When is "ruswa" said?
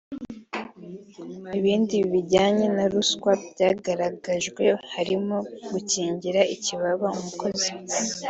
2.91-3.31